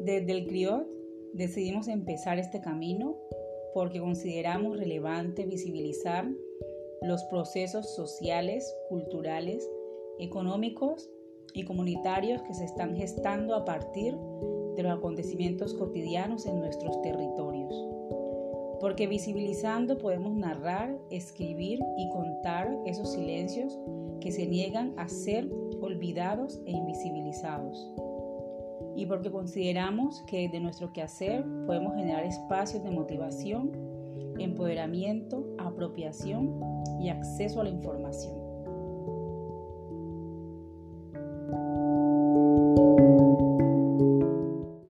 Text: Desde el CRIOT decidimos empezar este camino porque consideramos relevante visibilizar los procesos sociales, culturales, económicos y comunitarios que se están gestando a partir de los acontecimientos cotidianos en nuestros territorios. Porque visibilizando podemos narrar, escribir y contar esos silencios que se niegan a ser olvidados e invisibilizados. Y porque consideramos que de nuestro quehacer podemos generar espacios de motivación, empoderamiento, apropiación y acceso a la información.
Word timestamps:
Desde 0.00 0.32
el 0.32 0.46
CRIOT 0.46 0.88
decidimos 1.34 1.86
empezar 1.86 2.38
este 2.38 2.62
camino 2.62 3.18
porque 3.74 4.00
consideramos 4.00 4.78
relevante 4.78 5.44
visibilizar 5.44 6.26
los 7.02 7.22
procesos 7.24 7.94
sociales, 7.94 8.74
culturales, 8.88 9.68
económicos 10.18 11.10
y 11.52 11.64
comunitarios 11.64 12.40
que 12.42 12.54
se 12.54 12.64
están 12.64 12.96
gestando 12.96 13.54
a 13.54 13.66
partir 13.66 14.16
de 14.76 14.82
los 14.82 14.92
acontecimientos 14.92 15.74
cotidianos 15.74 16.46
en 16.46 16.60
nuestros 16.60 17.02
territorios. 17.02 17.74
Porque 18.80 19.06
visibilizando 19.06 19.98
podemos 19.98 20.34
narrar, 20.34 20.98
escribir 21.10 21.78
y 21.98 22.08
contar 22.08 22.74
esos 22.86 23.12
silencios 23.12 23.78
que 24.22 24.32
se 24.32 24.46
niegan 24.46 24.94
a 24.96 25.08
ser 25.08 25.46
olvidados 25.82 26.58
e 26.64 26.70
invisibilizados. 26.70 28.09
Y 28.96 29.06
porque 29.06 29.30
consideramos 29.30 30.22
que 30.26 30.48
de 30.48 30.60
nuestro 30.60 30.92
quehacer 30.92 31.44
podemos 31.66 31.94
generar 31.94 32.24
espacios 32.24 32.82
de 32.82 32.90
motivación, 32.90 33.70
empoderamiento, 34.38 35.46
apropiación 35.58 36.60
y 37.00 37.08
acceso 37.08 37.60
a 37.60 37.64
la 37.64 37.70
información. 37.70 38.49